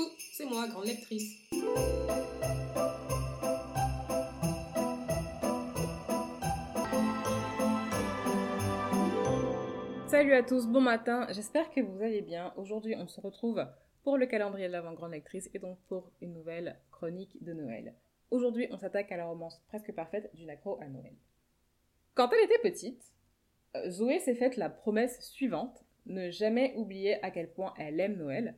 [0.00, 1.36] Coucou, c'est moi, grande lectrice.
[10.08, 12.52] Salut à tous, bon matin, j'espère que vous allez bien.
[12.56, 13.66] Aujourd'hui, on se retrouve
[14.02, 17.94] pour le calendrier de l'avant grande lectrice et donc pour une nouvelle chronique de Noël.
[18.30, 21.14] Aujourd'hui, on s'attaque à la romance presque parfaite d'une accro à Noël.
[22.14, 23.12] Quand elle était petite,
[23.76, 28.16] euh, Zoé s'est faite la promesse suivante ne jamais oublier à quel point elle aime
[28.16, 28.56] Noël,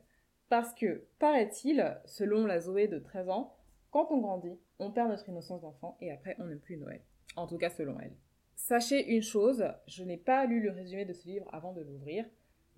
[0.49, 3.55] parce que, paraît-il, selon la Zoé de 13 ans,
[3.91, 7.01] quand on grandit, on perd notre innocence d'enfant et après on n'aime plus Noël.
[7.35, 8.15] En tout cas selon elle.
[8.55, 12.25] Sachez une chose, je n'ai pas lu le résumé de ce livre avant de l'ouvrir.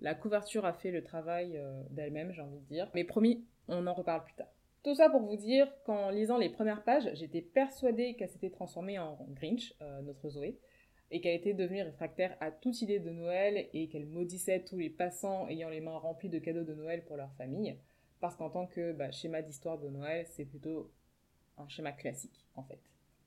[0.00, 2.90] La couverture a fait le travail euh, d'elle-même, j'ai envie de dire.
[2.94, 4.50] Mais promis, on en reparle plus tard.
[4.82, 8.98] Tout ça pour vous dire qu'en lisant les premières pages, j'étais persuadée qu'elle s'était transformée
[8.98, 10.58] en Grinch, euh, notre Zoé
[11.10, 14.90] et qu'elle était devenue réfractaire à toute idée de Noël et qu'elle maudissait tous les
[14.90, 17.76] passants ayant les mains remplies de cadeaux de Noël pour leur famille,
[18.20, 20.92] parce qu'en tant que bah, schéma d'histoire de Noël, c'est plutôt
[21.58, 22.80] un schéma classique en fait.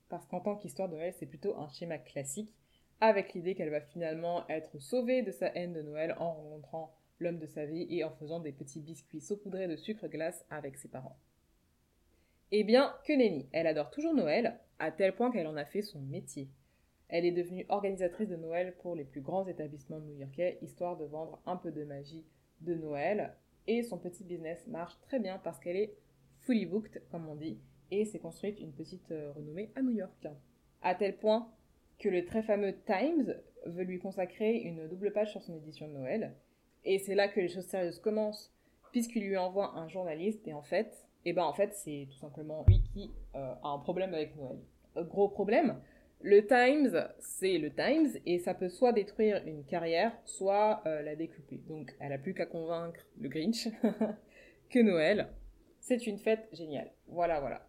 [0.08, 2.54] Parce qu'en tant qu'histoire de Noël, c'est plutôt un schéma classique,
[3.00, 7.38] avec l'idée qu'elle va finalement être sauvée de sa haine de Noël en rencontrant l'homme
[7.38, 10.88] de sa vie et en faisant des petits biscuits saupoudrés de sucre glace avec ses
[10.88, 11.16] parents.
[12.50, 15.82] Eh bien, que nenni, elle adore toujours Noël, à tel point qu'elle en a fait
[15.82, 16.50] son métier.
[17.10, 21.42] Elle est devenue organisatrice de Noël pour les plus grands établissements new-yorkais, histoire de vendre
[21.44, 22.24] un peu de magie
[22.60, 23.34] de Noël.
[23.66, 25.94] Et son petit business marche très bien parce qu'elle est
[26.38, 27.58] fully booked, comme on dit,
[27.90, 30.28] et s'est construite une petite euh, renommée à New York.
[30.82, 31.52] À tel point
[31.98, 33.34] que le très fameux Times
[33.66, 36.36] veut lui consacrer une double page sur son édition de Noël.
[36.84, 38.54] Et c'est là que les choses sérieuses commencent,
[38.92, 42.16] puisqu'il lui envoie un journaliste, et en fait, et eh ben en fait, c'est tout
[42.16, 44.58] simplement lui qui euh, a un problème avec Noël.
[44.96, 45.78] Euh, gros problème,
[46.22, 51.16] le Times, c'est le Times et ça peut soit détruire une carrière, soit euh, la
[51.16, 51.60] découper.
[51.66, 53.68] Donc elle a plus qu'à convaincre le Grinch
[54.70, 55.28] que Noël,
[55.80, 56.92] c'est une fête géniale.
[57.08, 57.66] Voilà, voilà.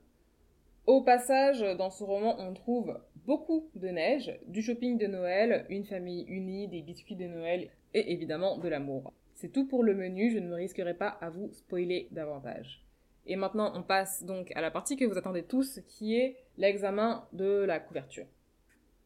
[0.85, 5.85] Au passage, dans ce roman, on trouve beaucoup de neige, du shopping de Noël, une
[5.85, 9.13] famille unie, des biscuits de Noël et évidemment de l'amour.
[9.35, 12.85] C'est tout pour le menu, je ne me risquerai pas à vous spoiler davantage.
[13.25, 17.27] Et maintenant, on passe donc à la partie que vous attendez tous, qui est l'examen
[17.31, 18.25] de la couverture.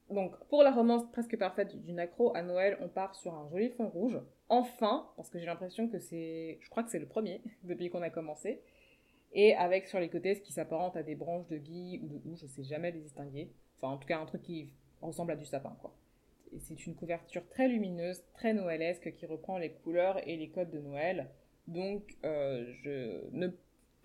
[0.09, 3.69] Donc, pour la romance presque parfaite d'une accro, à Noël, on part sur un joli
[3.71, 4.19] fond rouge.
[4.49, 6.59] Enfin, parce que j'ai l'impression que c'est.
[6.61, 8.61] Je crois que c'est le premier depuis qu'on a commencé.
[9.33, 12.15] Et avec sur les côtés ce qui s'apparente à des branches de gui ou de
[12.25, 13.51] hou, je sais jamais les distinguer.
[13.77, 14.71] Enfin, en tout cas, un truc qui
[15.01, 15.93] ressemble à du sapin, quoi.
[16.53, 20.71] Et c'est une couverture très lumineuse, très noëlesque, qui reprend les couleurs et les codes
[20.71, 21.29] de Noël.
[21.67, 23.47] Donc, euh, je ne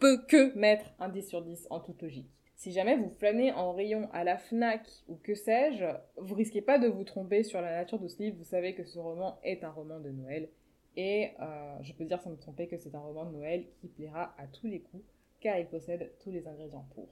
[0.00, 2.30] peux que mettre un 10 sur 10 en toute logique.
[2.56, 5.84] Si jamais vous flânez en rayon à la FNAC ou que sais-je,
[6.16, 8.84] vous risquez pas de vous tromper sur la nature de ce livre, vous savez que
[8.84, 10.48] ce roman est un roman de Noël.
[10.96, 13.88] Et euh, je peux dire sans me tromper que c'est un roman de Noël qui
[13.88, 15.04] plaira à tous les coups,
[15.40, 17.08] car il possède tous les ingrédients pour.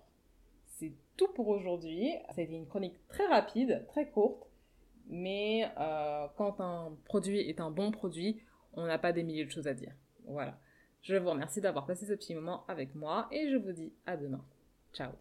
[0.66, 2.10] C'est tout pour aujourd'hui.
[2.31, 4.50] C'était une chronique très rapide, très courte,
[5.09, 8.43] mais euh, quand un produit est un bon produit,
[8.75, 9.94] on n'a pas des milliers de choses à dire.
[10.26, 10.59] Voilà.
[11.03, 14.16] Je vous remercie d'avoir passé ce petit moment avec moi et je vous dis à
[14.16, 14.44] demain.
[14.92, 15.12] Ciao